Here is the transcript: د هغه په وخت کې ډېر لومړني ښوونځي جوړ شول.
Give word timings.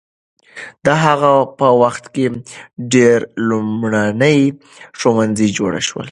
د 0.85 0.87
هغه 1.03 1.33
په 1.59 1.67
وخت 1.81 2.03
کې 2.13 2.25
ډېر 2.93 3.19
لومړني 3.49 4.39
ښوونځي 4.99 5.47
جوړ 5.57 5.73
شول. 5.87 5.99